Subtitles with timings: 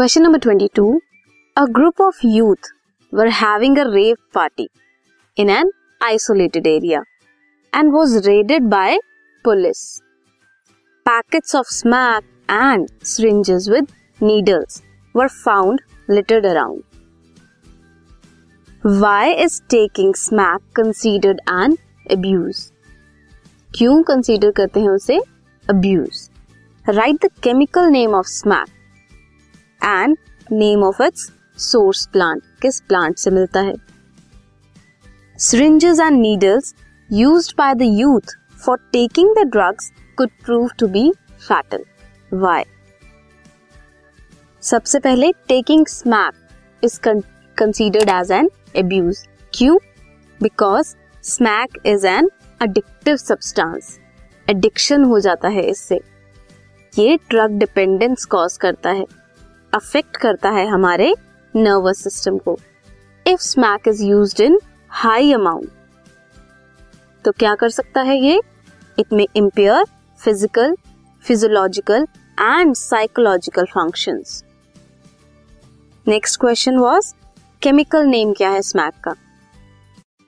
[0.00, 1.00] Question number 22.
[1.56, 2.64] A group of youth
[3.10, 4.68] were having a rave party
[5.36, 5.70] in an
[6.02, 7.02] isolated area
[7.72, 8.98] and was raided by
[9.42, 10.02] police.
[11.06, 13.90] Packets of smack and syringes with
[14.20, 14.82] needles
[15.14, 16.84] were found littered around.
[18.82, 21.78] Why is taking smack considered an
[22.10, 22.70] abuse?
[23.74, 25.18] क्यों consider करते हैं उसे
[25.70, 26.28] abuse
[26.88, 28.68] right the chemical name of smack
[29.83, 30.17] and
[30.51, 33.73] name of its source plant किस plant से मिलता है?
[35.37, 36.67] syringes and needles
[37.09, 41.01] used by the youth for taking the drugs could prove to be
[41.45, 41.85] fatal.
[42.41, 42.63] Why?
[44.63, 46.99] सबसे पहले taking smack is
[47.57, 49.23] considered as an abuse
[49.53, 49.77] क्यों?
[50.39, 50.93] Because
[51.23, 52.29] smack is an
[52.61, 53.97] addictive substance
[54.47, 55.99] addiction हो जाता है इससे.
[56.93, 59.05] ये drug dependence cause करता है.
[59.73, 61.13] अफेक्ट करता है हमारे
[61.53, 62.57] नर्वस सिस्टम को।
[63.25, 64.59] If smack is use in
[64.91, 65.69] high amount
[67.25, 68.39] तो क्या कर सकता है ये?
[68.97, 69.83] It may impair
[70.19, 70.75] physical
[71.25, 74.21] physiological and psychological function
[76.05, 77.13] next question was
[77.61, 79.13] chemical name क्या है स्मैक का?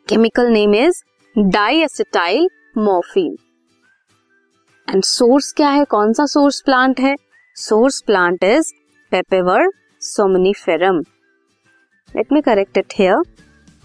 [0.07, 1.03] Chemical name is
[1.35, 2.47] diacetyl
[2.78, 3.35] morphine
[4.88, 5.83] and source क्या है?
[5.85, 7.16] कौन सा सोर्स प्लांट है?
[7.57, 8.73] Source plant is
[9.14, 9.69] Papaver
[10.02, 11.00] somniferum
[12.14, 13.19] let me correct it here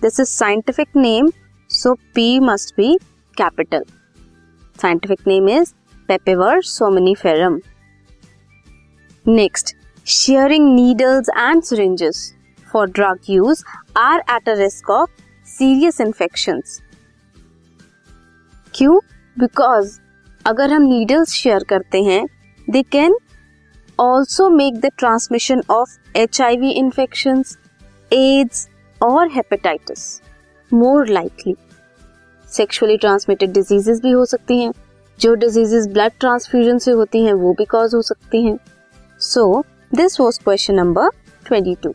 [0.00, 1.28] this is scientific name
[1.70, 2.96] so P must be
[3.36, 3.84] capital
[4.76, 5.72] scientific name is
[6.08, 7.60] Papaver somniferum
[9.26, 9.74] next
[10.06, 12.24] sharing needles and syringes
[12.68, 13.62] for drug use
[13.98, 16.62] are at a risk of serious infection
[18.74, 18.98] क्यों
[19.36, 19.98] because
[20.44, 22.26] अगर हम needles share करते हैं
[22.68, 23.18] they can
[23.98, 27.42] also make the transmission of H I V infection
[28.12, 28.68] AIDS
[29.02, 30.20] और hepatitis
[30.72, 31.54] more likely
[32.48, 34.72] sexually transmitted diseases भी हो सकती हैं।
[35.18, 38.58] जो डिजीजेस ब्लड ट्रांसफ्यूजन से होती हैं, वो भी कॉज हो सकती हैं।
[39.20, 39.64] So
[39.94, 41.08] this was question number
[41.46, 41.94] twenty two